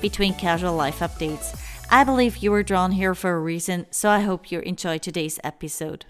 [0.00, 1.58] between casual life updates.
[1.90, 5.38] I believe you were drawn here for a reason, so I hope you enjoy today's
[5.44, 6.06] episode.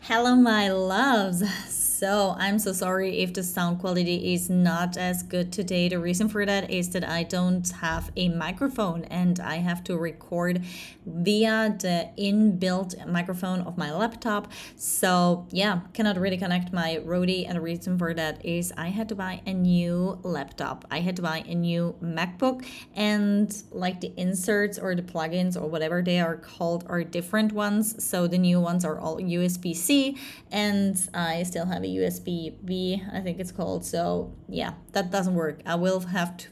[0.00, 1.87] Hello, my loves.
[1.98, 5.88] So, I'm so sorry if the sound quality is not as good today.
[5.88, 9.98] The reason for that is that I don't have a microphone and I have to
[9.98, 10.64] record
[11.04, 14.52] via the inbuilt microphone of my laptop.
[14.76, 17.30] So, yeah, cannot really connect my Rode.
[17.30, 20.84] And the reason for that is I had to buy a new laptop.
[20.92, 25.66] I had to buy a new MacBook, and like the inserts or the plugins or
[25.66, 28.04] whatever they are called are different ones.
[28.04, 30.16] So, the new ones are all USB C,
[30.52, 33.84] and I still have a USB B, I think it's called.
[33.84, 35.60] So yeah, that doesn't work.
[35.66, 36.48] I will have to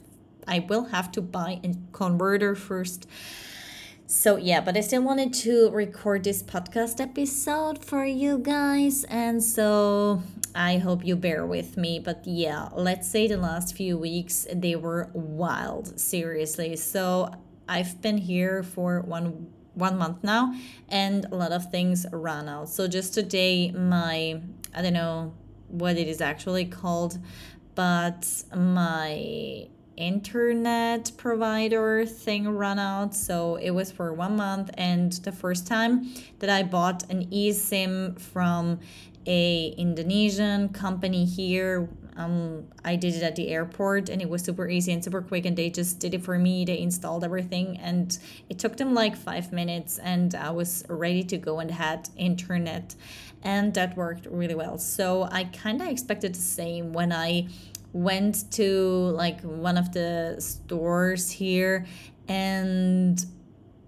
[0.48, 3.06] I will have to buy a converter first.
[4.06, 9.42] So yeah, but I still wanted to record this podcast episode for you guys and
[9.42, 10.22] so
[10.54, 11.98] I hope you bear with me.
[11.98, 16.76] But yeah, let's say the last few weeks they were wild, seriously.
[16.76, 17.30] So
[17.68, 20.54] I've been here for one one month now
[20.88, 24.40] and a lot of things ran out so just today my
[24.76, 25.32] i don't know
[25.68, 27.18] what it is actually called
[27.74, 35.32] but my internet provider thing ran out so it was for one month and the
[35.32, 36.06] first time
[36.38, 38.78] that i bought an esim from
[39.26, 44.68] a indonesian company here um, I did it at the airport and it was super
[44.68, 45.44] easy and super quick.
[45.44, 46.64] And they just did it for me.
[46.64, 49.98] They installed everything and it took them like five minutes.
[49.98, 52.94] And I was ready to go and had internet.
[53.42, 54.78] And that worked really well.
[54.78, 57.48] So I kind of expected the same when I
[57.92, 61.86] went to like one of the stores here
[62.28, 63.24] and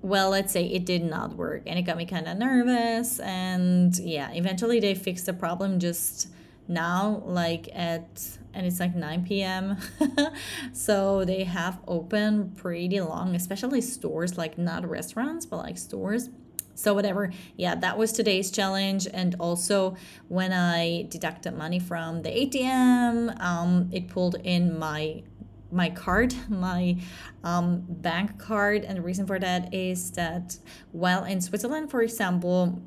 [0.00, 3.98] well let's say it did not work and it got me kind of nervous and
[3.98, 6.28] yeah eventually they fixed the problem just
[6.69, 9.76] now like at and it's like 9 p.m
[10.72, 16.30] so they have open pretty long especially stores like not restaurants but like stores
[16.78, 17.33] so whatever.
[17.56, 19.06] Yeah that was today's challenge.
[19.12, 19.97] And also
[20.28, 25.22] when i deducted money from the atm um, it pulled in my
[25.71, 26.97] my card, my
[27.44, 28.84] um, bank card.
[28.84, 30.59] And the reason for that is that
[30.93, 32.81] while in Switzerland, for example,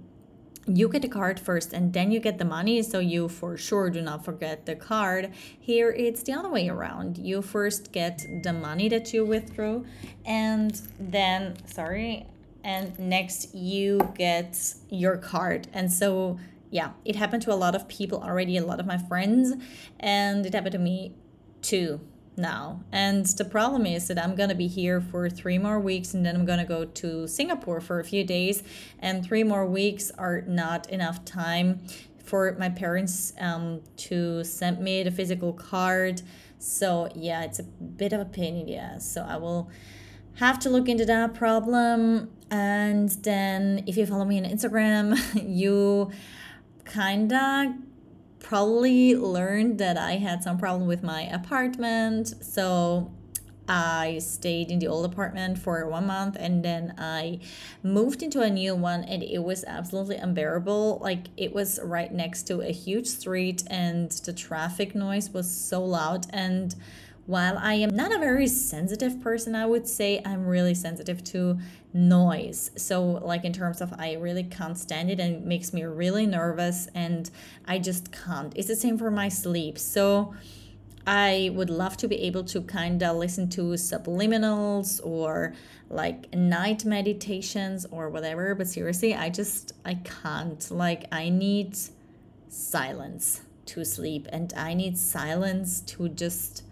[0.67, 2.81] you get the card first and then you get the money.
[2.83, 5.31] So you for sure do not forget the card.
[5.59, 7.17] Here it's the other way around.
[7.17, 9.85] You first get the money that you withdrew
[10.25, 12.27] and then sorry
[12.63, 16.39] and next you get your card and so
[16.69, 19.53] yeah it happened to a lot of people already a lot of my friends
[19.99, 21.13] and it happened to me
[21.61, 21.99] too
[22.37, 22.81] now.
[22.91, 26.25] And the problem is that I'm going to be here for three more weeks and
[26.25, 28.63] then I'm going to go to Singapore for a few days.
[28.99, 31.81] And three more weeks are not enough time
[32.23, 36.21] for my parents um, to send me the physical card.
[36.59, 39.05] So, yeah, it's a bit of a pain in the ass.
[39.05, 39.69] So, I will
[40.35, 42.29] have to look into that problem.
[42.49, 46.11] And then, if you follow me on Instagram, you
[46.83, 47.73] kind of
[48.39, 52.33] probably learned that I had some problem with my apartment.
[52.43, 53.11] So
[53.67, 57.39] I stayed in the old apartment for one month and then I
[57.83, 60.99] moved into a new one and it was absolutely unbearable.
[61.01, 65.83] Like it was right next to a huge street and the traffic noise was so
[65.83, 66.75] loud and
[67.25, 71.59] while I am not a very sensitive person, I would say I'm really sensitive to
[71.93, 72.71] noise.
[72.75, 76.25] So, like in terms of I really can't stand it and it makes me really
[76.25, 77.29] nervous and
[77.65, 78.53] I just can't.
[78.55, 79.77] It's the same for my sleep.
[79.77, 80.33] So,
[81.05, 85.53] I would love to be able to kind of listen to subliminals or
[85.89, 90.69] like night meditations or whatever, but seriously, I just I can't.
[90.71, 91.77] Like I need
[92.49, 96.63] silence to sleep and I need silence to just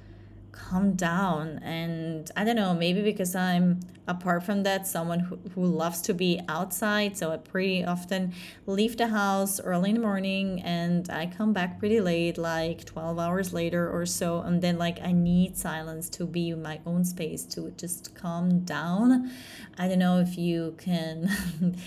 [0.59, 1.59] calm down.
[1.63, 6.13] And i don't know maybe because i'm apart from that someone who, who loves to
[6.13, 7.17] be outside.
[7.17, 8.33] So i pretty often
[8.65, 13.19] leave the house early in the morning and i come back pretty late like 12
[13.19, 14.41] hours later or so.
[14.41, 19.31] And then like i need silence to be my own space to just calm down.
[19.77, 21.29] I don't know if you can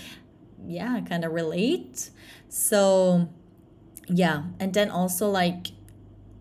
[0.65, 2.09] yeah kind of relate.
[2.49, 3.29] So
[4.07, 4.43] yeah.
[4.59, 5.67] And then also like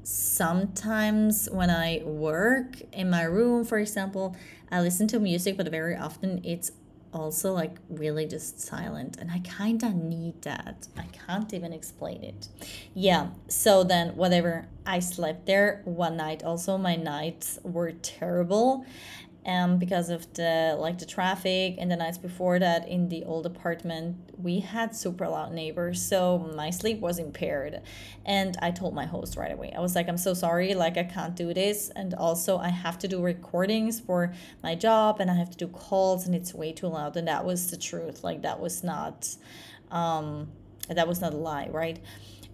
[0.04, 4.36] sometimes when I work in my room, for example,
[4.70, 6.72] I listen to music, but very often it's
[7.12, 10.88] also like really just silent and i kind of need that.
[10.96, 12.48] I can't even explain it.
[12.94, 16.42] Yeah so then whatever i slept there one night.
[16.42, 18.86] Also my nights were terrible
[19.44, 23.44] um, because of the like the traffic and the nights before that in the old
[23.44, 27.80] apartment we had super loud neighbors so my sleep was impaired.
[28.24, 29.72] And i told my host right away.
[29.76, 31.90] I was like i'm so sorry like i can't do this.
[31.96, 35.68] And also i have to do recordings for my job and i have to do
[35.68, 37.16] calls and it's way too loud.
[37.16, 38.22] And that was the truth.
[38.22, 39.28] Like that was not
[39.90, 40.48] um
[40.88, 41.98] that was not a lie right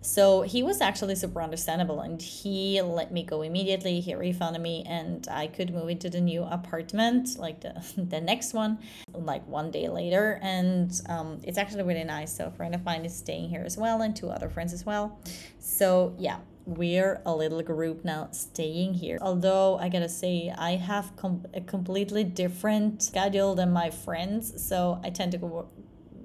[0.01, 4.01] so he was actually super understandable and he let me go immediately.
[4.01, 8.55] He refunded me and I could move into the new apartment, like the, the next
[8.55, 8.79] one,
[9.13, 10.39] like one day later.
[10.41, 12.37] And um, it's actually really nice.
[12.37, 14.87] So a friend of mine is staying here as well and two other friends as
[14.87, 15.19] well.
[15.59, 19.19] So yeah, we're a little group now staying here.
[19.21, 24.65] Although I gotta say, I have com- a completely different schedule than my friends.
[24.65, 25.69] So I tend to go,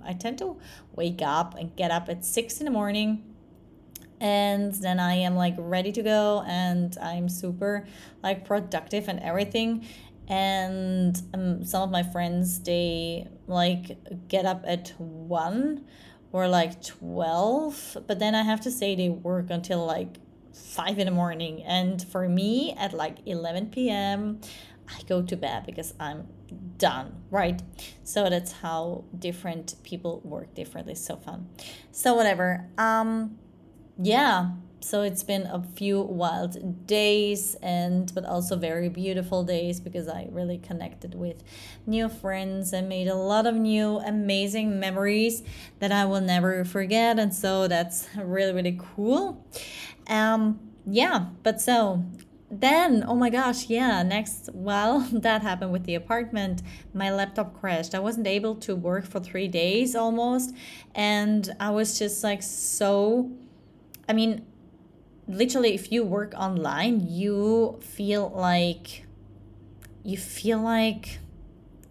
[0.06, 0.58] I tend to
[0.96, 3.24] wake up and get up at six in the morning
[4.24, 7.86] and then I am like ready to go and I'm super
[8.24, 9.86] like productive and everything
[10.30, 13.98] and um, some of my friends they like
[14.30, 15.86] get up at 1
[16.32, 20.16] or like 12 but then I have to say they work until like
[20.54, 24.40] 5 in the morning and for me at like 11 p.m.
[24.88, 26.28] I go to bed because I'm
[26.78, 27.62] done, right?
[28.04, 30.96] So that's how different people work differently.
[30.96, 31.50] So fun.
[31.92, 32.70] So whatever.
[32.78, 33.40] Um
[34.02, 34.52] yeah
[34.84, 40.28] so it's been a few wild days and but also very beautiful days because i
[40.32, 41.44] really connected with
[41.86, 45.42] new friends and made a lot of new amazing memories
[45.80, 49.46] that i will never forget and so that's really really cool.
[50.08, 52.04] Um yeah but so
[52.52, 56.62] then oh my gosh yeah next well that happened with the apartment.
[56.94, 57.96] My laptop crashed.
[57.96, 60.54] I wasn't able to work for three days almost
[60.94, 63.32] and i was just like so
[64.08, 64.46] I mean,
[65.28, 69.06] literally, if you work online, you feel like
[70.04, 71.20] you feel like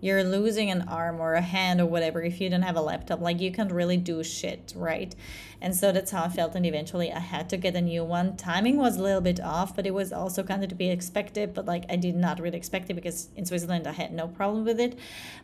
[0.02, 3.20] you're losing an arm or a hand or whatever if you don't have a laptop
[3.20, 5.14] like you can't really do shit right?
[5.60, 8.36] And so that's how i felt and eventually i had to get a new one.
[8.36, 11.54] Timing was a little bit off but it was also kind of to be expected
[11.54, 14.64] but like i did not really expect it because in switzerland i had no problem
[14.64, 14.98] with it.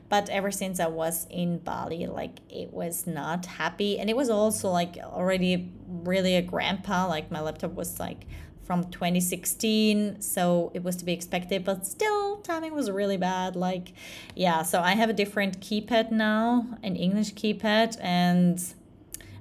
[0.08, 4.28] But ever since i was in bali like it was not happy and it was
[4.28, 8.26] also like already really a grandpa like my laptop was like
[8.68, 13.92] from 2016 so it was to be expected but still timing was really bad like
[14.36, 18.74] yeah so i have a different keypad now an english keypad and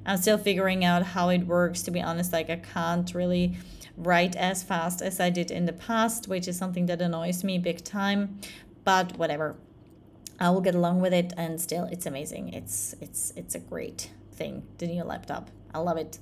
[0.07, 3.55] i'm still figuring out how it works to be honest like i can't really
[3.97, 7.59] write as fast as i did in the past which is something that annoys me
[7.59, 8.39] big time
[8.87, 9.57] but whatever.
[10.39, 12.53] I will get along with it and still it's amazing.
[12.53, 15.49] It's it's it's a great thing the new laptop.
[15.73, 16.19] I love it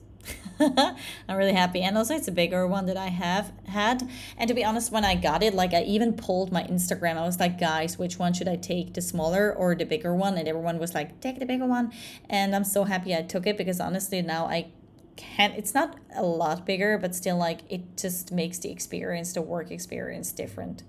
[0.60, 1.81] I'm really happy.
[1.81, 4.10] And also it's a bigger one that I have had.
[4.38, 7.18] And to be honest, when I got it, like I even pulled my Instagram.
[7.18, 8.94] I was like, guys, which one should I take?
[8.94, 10.38] The smaller or the bigger one?
[10.38, 11.92] And everyone was like, take the bigger one.
[12.30, 14.68] And I'm so happy I took it because honestly now I
[15.16, 19.42] can it's not a lot bigger, but still like it just makes the experience, the
[19.42, 20.83] work experience different.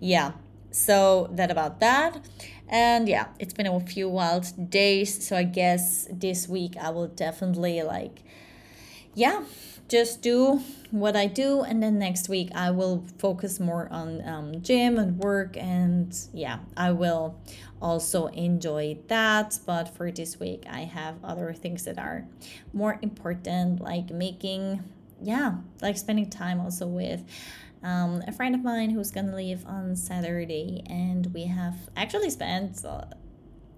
[0.00, 0.32] Yeah.
[0.70, 2.26] So that about that.
[2.68, 5.26] And yeah, it's been a few wild days.
[5.26, 8.24] So I guess this week I will definitely like
[9.14, 9.44] yeah,
[9.88, 14.62] just do what I do, and then next week I will focus more on um,
[14.62, 17.38] gym and work, and yeah, I will
[17.80, 19.58] also enjoy that.
[19.66, 22.26] But for this week, I have other things that are
[22.72, 24.82] more important, like making,
[25.20, 27.22] yeah, like spending time also with.
[27.82, 32.84] Um, a friend of mine who's gonna leave on Saturday, and we have actually spent
[32.84, 33.04] uh,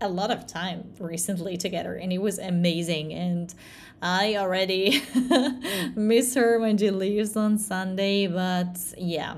[0.01, 3.55] a lot of time recently together and it was amazing and
[4.03, 5.03] i already
[5.95, 9.37] miss her when she leaves on sunday but yeah.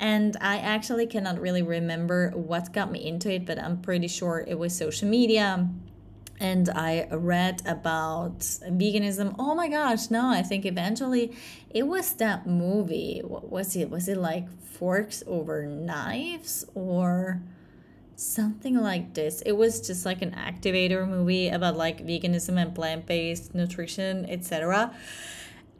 [0.00, 4.44] And I actually cannot really remember what got me into it, but I'm pretty sure
[4.46, 5.68] it was social media
[6.40, 9.34] and I read about veganism.
[9.38, 11.32] Oh my gosh, no, I think eventually
[11.70, 13.20] it was that movie.
[13.24, 13.90] What was it?
[13.90, 17.42] Was it like Forks Over Knives or
[18.16, 19.42] something like this?
[19.42, 24.94] It was just like an activator movie about like veganism and plant based nutrition, etc.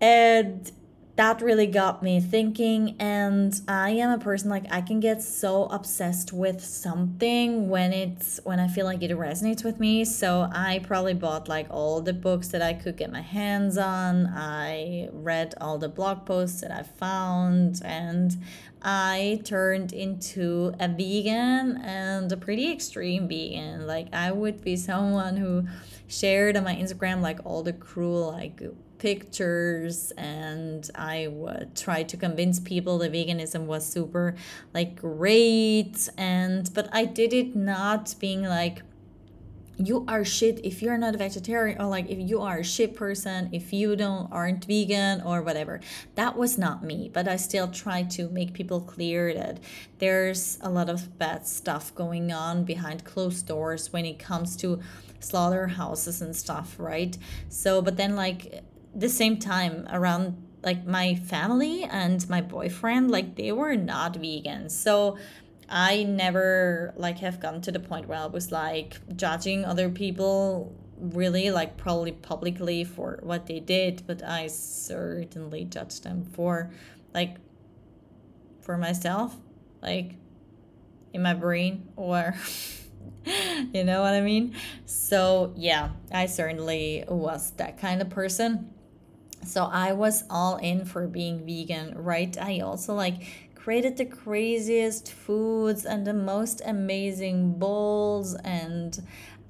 [0.00, 0.70] And
[1.18, 5.64] that really got me thinking and i am a person like i can get so
[5.64, 10.04] obsessed with something when it's when i feel like it resonates with me.
[10.04, 14.26] So i probably bought like all the books that i could get my hands on.
[14.28, 18.36] I read all the blog posts that i found and
[18.80, 23.88] i turned into a vegan and a pretty extreme vegan.
[23.88, 25.66] Like i would be someone who
[26.06, 28.62] shared on my instagram like all the cruel like
[28.98, 34.34] pictures and I would try to convince people that veganism was super
[34.74, 36.08] like great.
[36.16, 38.82] And but I did it not being like
[39.80, 42.96] you are shit if you're not a vegetarian or like if you are a shit
[42.96, 45.80] person if you don't aren't vegan or whatever.
[46.16, 49.60] That was not me but i still try to make people clear that
[49.98, 54.80] there's a lot of bad stuff going on behind closed doors when it comes to
[55.20, 57.16] slaughterhouses and stuff right?
[57.48, 58.64] So but then like
[58.98, 64.68] the same time around like my family and my boyfriend like they were not vegan
[64.68, 65.16] so
[65.68, 70.74] i never like have gotten to the point where i was like judging other people
[70.98, 76.70] really like probably publicly for what they did but i certainly judged them for
[77.14, 77.36] like
[78.60, 79.36] for myself
[79.80, 80.16] like
[81.12, 82.34] in my brain or
[83.72, 84.54] you know what i mean?
[84.86, 88.74] So yeah i certainly was that kind of person
[89.44, 92.36] so I was all in for being vegan, right?
[92.38, 93.22] I also like
[93.54, 98.98] created the craziest foods and the most amazing bowls and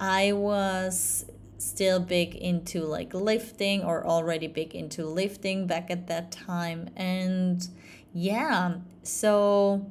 [0.00, 1.24] I was
[1.58, 7.68] still big into like lifting or already big into lifting back at that time and
[8.12, 9.86] yeah so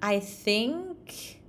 [0.00, 1.40] I think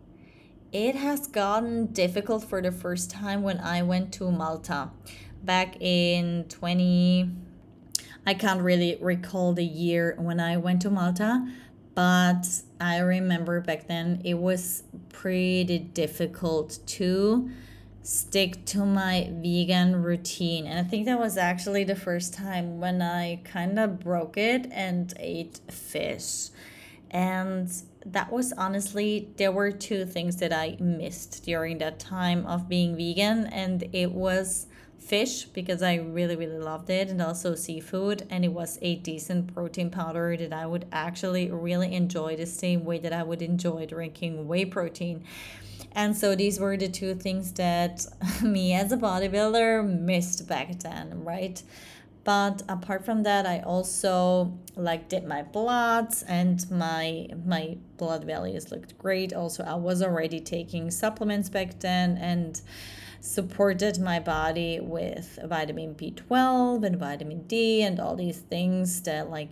[0.72, 4.90] it has gotten difficult for the first time when I went to Malta
[5.44, 7.32] back in 20
[8.26, 11.46] I can't really recall the year when I went to Malta,
[11.94, 12.46] but
[12.80, 17.50] I remember back then it was pretty difficult to
[18.02, 20.68] stick to my vegan routine.
[20.68, 24.68] And I think that was actually the first time when I kind of broke it
[24.72, 26.50] and ate fish.
[27.12, 27.72] And
[28.06, 32.98] that was honestly, there were two things that I missed during that time of being
[32.98, 34.68] vegan, and it was
[35.04, 38.26] fish because I really, really loved it, and also seafood.
[38.30, 42.86] And it was a decent protein powder that I would actually really enjoy the same
[42.86, 45.24] way that I would enjoy drinking whey protein.
[45.92, 48.06] And so these were the two things that
[48.42, 51.62] me as a bodybuilder missed back then, right?
[52.24, 58.72] But apart from that, I also like did my bloods and my my blood values
[58.72, 59.34] looked great.
[59.34, 62.62] Also, I was already taking supplements back then and
[63.24, 69.48] supported my body with vitamin B12 and vitamin D and all these things that like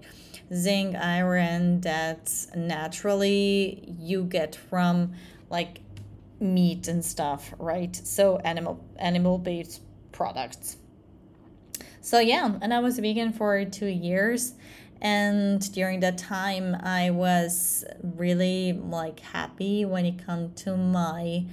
[0.54, 5.14] zinc, iron that naturally you get from
[5.50, 5.80] like
[6.42, 7.96] meat and stuff, right?
[7.96, 10.76] So animal animal based products.
[12.02, 14.54] So yeah, and I was vegan for 2 years
[15.04, 21.44] and during that time i was really like happy when it come to my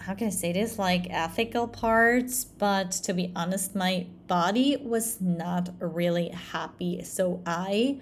[0.00, 0.78] how can i say this?
[0.78, 7.02] Like ethical parts but to be honest my body was not really happy.
[7.04, 8.00] So i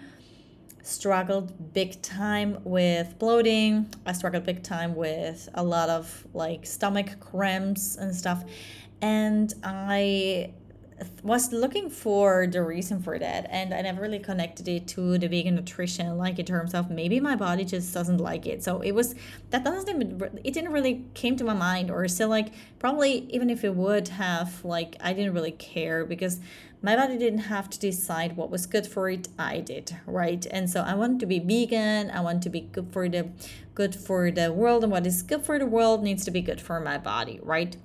[0.82, 3.92] struggled big time with bloating.
[4.06, 8.44] I struggled big time with a lot of like stomach cramps and stuff.
[9.02, 10.52] And i
[11.22, 15.28] was looking for the reason for that and i never really connected it to the
[15.28, 18.62] vegan nutrition like in terms of maybe my body just doesn't like it.
[18.62, 19.14] So it was
[19.50, 23.50] that doesn't even it didn't really came to my mind or still like probably even
[23.50, 26.40] if it would have like i didn't really care because
[26.80, 30.46] my body didn't have to decide what was good for it i did right?
[30.50, 33.28] And so i want to be vegan i want to be good for the
[33.74, 36.60] good for the world and what is good for the world needs to be good
[36.60, 37.76] for my body right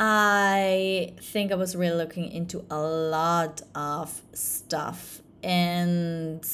[0.00, 5.22] I think I was really looking into a lot of stuff.
[5.42, 6.46] And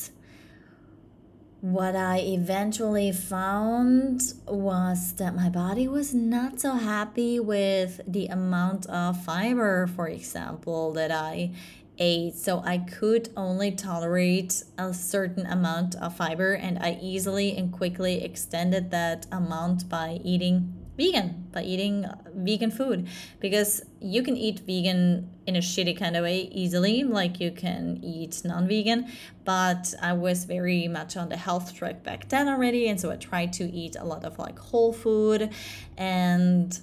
[1.60, 8.86] what I eventually found was that my body was not so happy with the amount
[8.86, 11.52] of fiber, for example, that I
[11.98, 12.34] ate.
[12.36, 18.24] So I could only tolerate a certain amount of fiber, and I easily and quickly
[18.24, 23.08] extended that amount by eating vegan by eating uh, vegan food.
[23.40, 27.98] Because you can eat vegan in a shitty kind of way easily like you can
[28.02, 29.06] eat non-vegan
[29.44, 33.16] but i was very much on the health track back then already and so i
[33.16, 35.50] tried to eat a lot of like whole food
[35.98, 36.80] and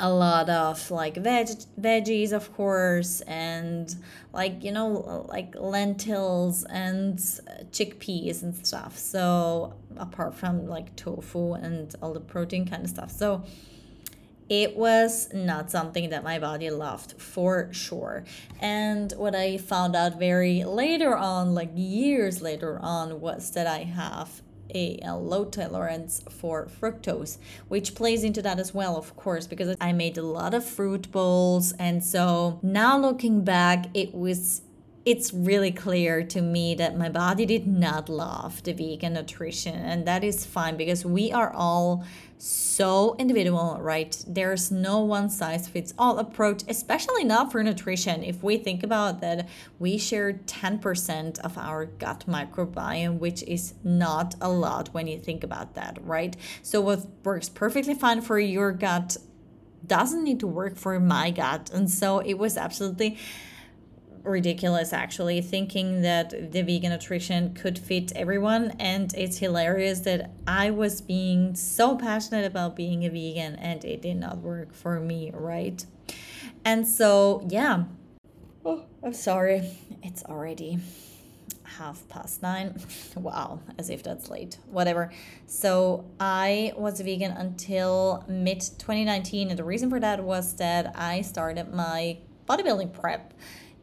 [0.00, 3.96] a lot of like veg veggies of course and
[4.32, 7.18] like you know like lentils and
[7.70, 13.10] chickpeas and stuff so apart from like tofu and all the protein kind of stuff
[13.10, 13.44] so
[14.48, 18.24] it was not something that my body loved for sure.
[18.58, 23.84] And what I found out very later on, like years later on, was that I
[23.84, 24.42] have
[24.74, 29.76] a, a, low tolerance for fructose, which plays into that as well, of course, because
[29.80, 31.72] I made a lot of fruit bowls.
[31.78, 34.62] And so now looking back, it was
[35.06, 40.06] it's really clear to me that my body did not love the vegan nutrition and
[40.06, 42.04] that is fine because we are all
[42.42, 44.24] so individual right?
[44.26, 48.24] There's no one size fits all approach especially not for nutrition.
[48.24, 49.48] If we think about that
[49.78, 55.44] we share 10% of our gut microbiome which is not a lot when you think
[55.44, 56.36] about that right?
[56.62, 59.16] So what works perfectly fine for your gut
[59.86, 61.70] doesn't need to work for my gut.
[61.72, 63.18] And so it was absolutely
[64.22, 68.72] ridiculous actually thinking that the vegan nutrition could fit everyone.
[68.78, 74.02] And it's hilarious that i was being so passionate about being a vegan and it
[74.02, 75.84] did not work for me right?
[76.64, 77.84] And so yeah.
[78.64, 79.70] Oh i'm sorry.
[80.02, 80.78] It's already
[81.64, 82.78] half past nine.
[83.16, 84.58] Wow as if that's late.
[84.70, 85.12] Whatever.
[85.46, 90.92] So i was a vegan until mid 2019 and the reason for that was that
[90.96, 93.32] i started my bodybuilding prep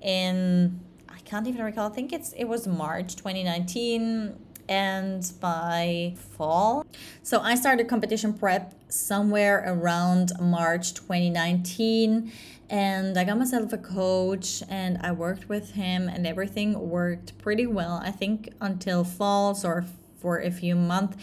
[0.02, 0.80] in
[1.10, 1.90] I can't even recall.
[1.90, 4.36] I think it's it was March 2019
[4.70, 6.86] and by fall.
[7.24, 12.32] So I started competition prep somewhere around March 2019
[12.70, 17.66] and I got myself a coach and I worked with him and everything worked pretty
[17.66, 18.02] well.
[18.04, 19.86] I think until fall or
[20.18, 21.18] for a few months.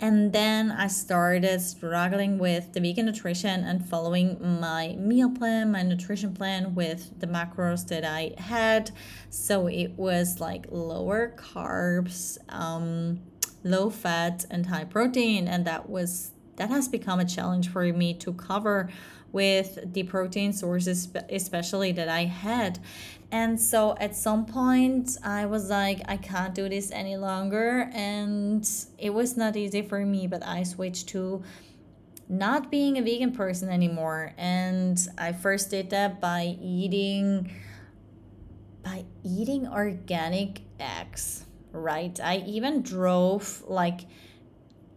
[0.00, 5.82] And then I started struggling with the vegan nutrition and following my meal plan, my
[5.82, 8.90] nutrition plan with the macros that I had.
[9.30, 13.20] So it was like lower carbs, um,
[13.64, 15.48] low fat, and high protein.
[15.48, 18.88] And that was that has become a challenge for me to cover
[19.30, 22.78] with the protein sources especially that I had
[23.30, 27.90] and so at some point, I was like, I can't do this any longer.
[27.92, 31.42] And it was not easy for me, but I switched to
[32.28, 34.32] not being a vegan person anymore.
[34.38, 37.52] And I first did that by eating
[38.82, 42.18] by eating organic eggs, right?
[42.20, 44.02] I even drove like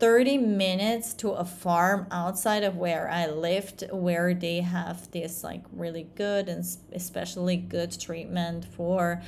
[0.01, 5.61] 30 minutes to a farm outside of where I lived where they have this like
[5.71, 9.21] really good and especially good treatment for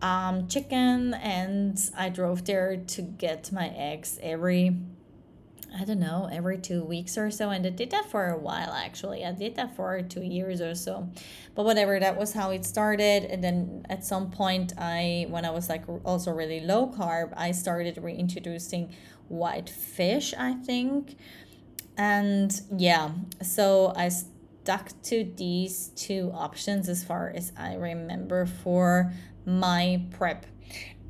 [0.00, 4.76] um, chicken and I drove there to get my eggs every
[5.74, 7.48] I don't know, every two weeks or so.
[7.48, 9.24] And I did that for a while actually.
[9.24, 11.08] I did that for two years or so.
[11.54, 13.24] But whatever, that was how it started.
[13.24, 17.52] And then at some point, I, when I was like also really low carb, I
[17.52, 18.94] started reintroducing
[19.28, 21.16] white fish, I think.
[21.96, 23.10] And yeah,
[23.42, 29.12] so I stuck to these two options as far as I remember for
[29.44, 30.46] my prep.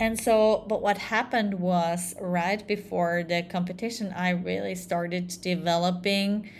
[0.00, 6.50] And so, but what happened was right before the competition, I really started developing.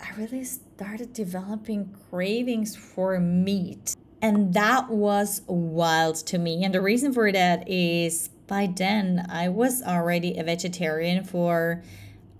[0.00, 3.94] I really started developing cravings for meat.
[4.22, 6.64] And that was wild to me.
[6.64, 11.82] And the reason for that is by then I was already a vegetarian for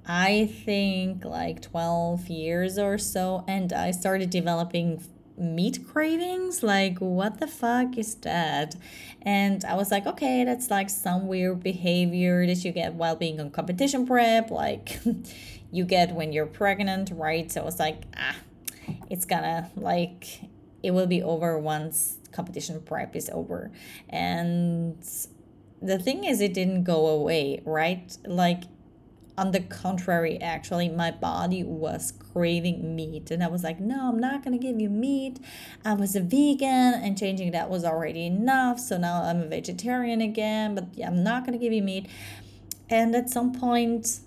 [0.07, 5.03] I think like 12 years or so and I started developing
[5.37, 6.63] meat cravings.
[6.63, 8.77] Like what the fuck is that?
[9.23, 13.41] And i was like okay that's like some weird behavior that you get while being
[13.41, 15.01] on competition prep like
[15.73, 17.51] you get when you're pregnant right?
[17.51, 18.37] So i was like ah
[19.11, 20.43] it's gonna like
[20.85, 23.73] it will be over once competition prep is over.
[24.09, 24.99] And
[25.87, 28.65] the thing is it didn't go away right like
[29.39, 33.31] on the contrary, actually, my body was craving meat.
[33.31, 35.39] And I was like, no, I'm not going to give you meat.
[35.85, 38.81] I was a vegan and changing that was already enough.
[38.81, 42.09] So now I'm a vegetarian again, but yeah, I'm not going to give you meat.
[42.89, 44.21] And at some point,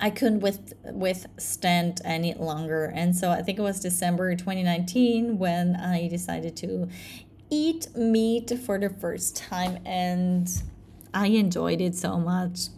[0.00, 2.86] I couldn't with, withstand any longer.
[2.86, 6.88] And so I think it was December 2019 when I decided to
[7.52, 9.78] eat meat for the first time.
[9.84, 10.50] And
[11.12, 12.68] I enjoyed it so much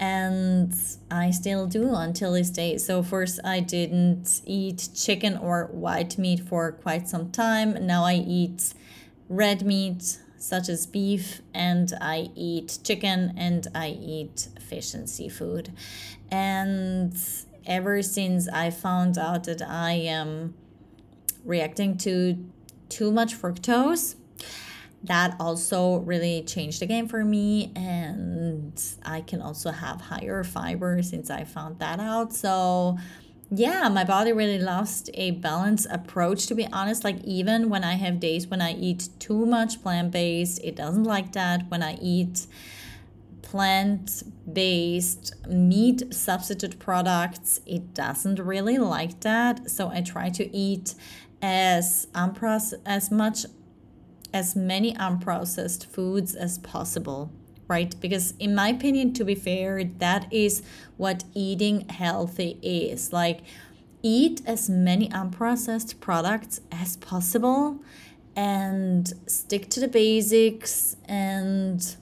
[0.00, 0.74] and
[1.10, 2.78] I still do until this day.
[2.78, 7.86] So first I didn't eat chicken or white meat for quite some time.
[7.86, 8.74] Now I eat
[9.28, 15.70] red meat such as beef and I eat chicken and I eat fish and seafood.
[16.30, 17.14] And
[17.66, 20.54] ever since I found out that I am
[21.44, 22.42] reacting to
[22.90, 24.16] too much fructose,
[25.02, 31.02] that also really changed the game for me and i can also have higher fiber
[31.02, 32.34] since i found that out.
[32.34, 32.98] So
[33.50, 37.02] yeah my body really lost a balanced approach to be honest.
[37.02, 41.32] Like even when i have days when i eat too much plant-based it doesn't like
[41.32, 41.70] that.
[41.70, 42.46] When i eat
[43.40, 49.70] plant-based meat substitute products it doesn't really like that.
[49.70, 50.94] So i try to eat
[51.42, 53.46] as unprocessed as much
[54.32, 57.30] as many unprocessed foods as possible
[57.70, 57.94] right?
[58.00, 60.62] Because in my opinion to be fair that is
[60.96, 63.12] what eating healthy is.
[63.12, 63.42] Like
[64.02, 67.78] eat as many unprocessed products as possible
[68.34, 71.96] and stick to the basics and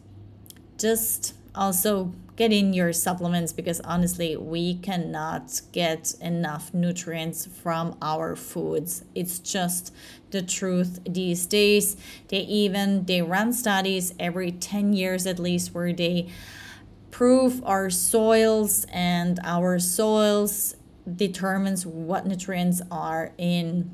[0.79, 8.37] just also get in your supplements because honestly we cannot get enough nutrients from our
[8.37, 9.05] foods.
[9.13, 9.93] It's just
[10.31, 11.97] the truth these days.
[12.29, 16.29] They even they run studies every 10 years at least where they
[17.11, 20.77] prove our soils and our soils
[21.13, 23.91] determines what nutrients are in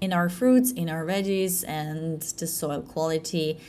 [0.00, 3.60] in our fruits in our veggies and the soil quality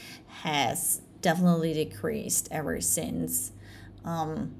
[0.41, 3.51] has definitely decreased ever since
[4.05, 4.53] um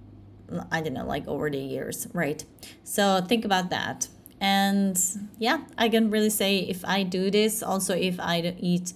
[0.71, 2.43] i don't know like over the years right?
[2.83, 4.07] So think about that.
[4.41, 4.99] And
[5.37, 8.91] yeah i can really say if i do this also if i eat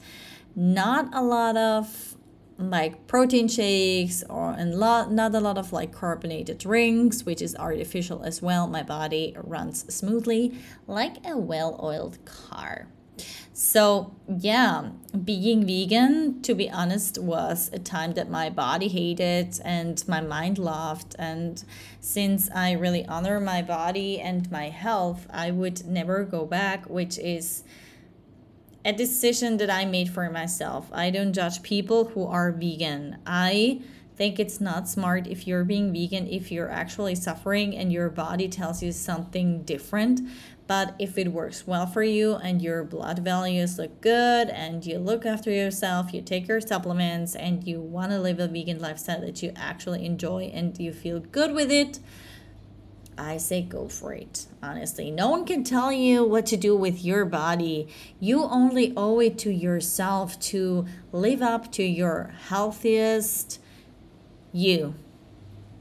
[0.56, 2.18] not a lot of
[2.58, 7.56] like protein shakes or and lot not a lot of like carbonated drinks which is
[7.56, 12.88] artificial as well my body runs smoothly like a well-oiled car
[13.54, 14.90] so, yeah,
[15.24, 20.58] being vegan, to be honest, was a time that my body hated and my mind
[20.58, 21.16] loved.
[21.18, 21.64] And
[22.00, 27.18] since I really honor my body and my health, I would never go back, which
[27.18, 27.64] is
[28.86, 30.90] a decision that I made for myself.
[30.94, 33.18] I don't judge people who are vegan.
[33.26, 33.82] I
[34.18, 38.48] think it's not smart if you're being vegan if you're actually suffering and your body
[38.48, 40.20] tells you something different
[40.68, 45.00] but if it works well for you and your blood values look good and you
[45.00, 49.22] look after yourself, you take your supplements, and you want to live a vegan lifestyle
[49.22, 52.00] that you actually enjoy and you feel good with it,
[53.18, 54.46] I say go for it.
[54.62, 57.88] Honestly, no one can tell you what to do with your body.
[58.20, 63.60] You only owe it to yourself to live up to your healthiest
[64.58, 64.96] you.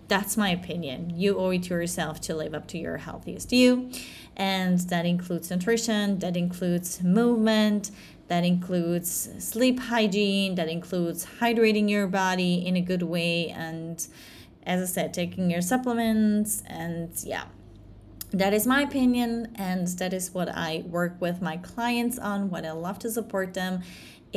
[0.09, 1.11] That's my opinion.
[1.17, 3.91] You owe it to yourself to live up to your healthiest you
[4.37, 7.91] and that includes nutrition, that includes movement,
[8.29, 14.07] that includes sleep hygiene, that includes hydrating your body in a good way, and
[14.65, 17.45] as I said, taking your supplements, and yeah.
[18.33, 22.67] That is my opinion, and that is what I work with my clients on, what
[22.67, 23.83] I love to support them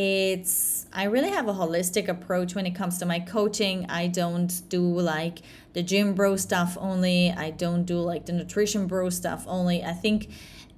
[0.01, 3.85] it's i really have a holistic approach when it comes to my coaching.
[3.89, 5.39] I don't do like
[5.73, 7.31] the gym bro stuff only.
[7.31, 9.83] I don't do like the nutrition bro stuff only.
[9.83, 10.29] I think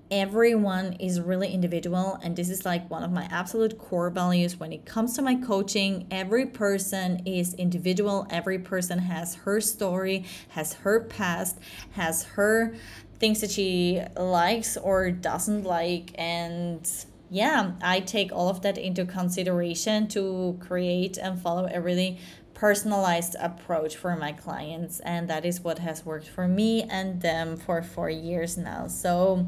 [0.09, 4.59] everyone is really individual and this is like one of my absolute core values.
[4.59, 8.25] When it comes to my coaching every person is individual.
[8.31, 11.59] Every person has her story has her past
[11.91, 12.73] has her
[13.19, 16.89] things that she likes or doesn't like and
[17.31, 22.19] yeah i take all of that into consideration to create and follow a really
[22.61, 27.57] personalized approach for my clients and that is what has worked for me and them
[27.57, 28.85] for four years now.
[28.85, 29.47] So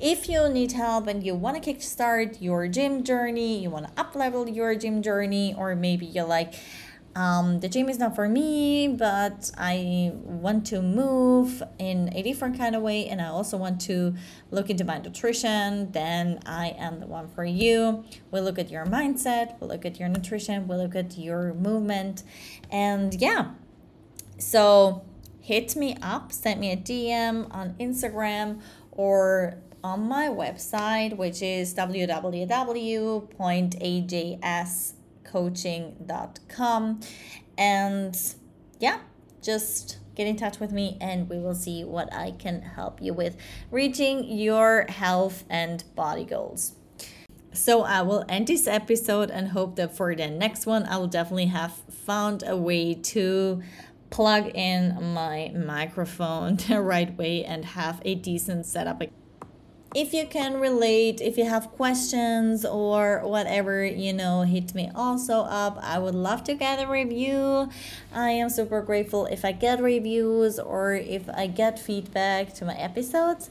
[0.00, 4.00] if you need help and you want to kickstart your gym journey you want to
[4.00, 6.54] up level your gym journey or maybe you're like
[7.16, 12.58] um, the gym is not for me, but I want to move in a different
[12.58, 14.14] kind of way, and I also want to
[14.50, 18.04] look into my nutrition, then I am the one for you.
[18.32, 22.24] We'll look at your mindset, we'll look at your nutrition, we'll look at your movement,
[22.70, 23.50] and yeah.
[24.38, 25.04] So
[25.40, 31.74] hit me up, send me a DM on Instagram or on my website, which is
[31.74, 33.24] www.ajs
[35.24, 37.00] coaching.com.
[37.56, 38.34] And
[38.80, 39.00] yeah,
[39.42, 43.12] just get in touch with me and we will see what I can help you
[43.12, 43.36] with
[43.70, 46.72] reaching your health and body goals.
[47.52, 51.06] So I will end this episode and hope that for the next one I will
[51.06, 53.62] definitely have found a way to
[54.10, 59.02] plug in my microphone the right way and have a decent setup
[59.94, 65.40] if you can relate, if you have questions or whatever, you know, hit me also
[65.42, 65.78] up.
[65.80, 67.70] I would love to get a review.
[68.12, 72.74] I am super grateful if I get reviews or if I get feedback to my
[72.74, 73.50] episodes.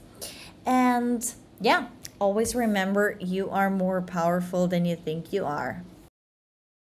[0.66, 1.88] And yeah,
[2.20, 5.82] always remember you are more powerful than you think you are.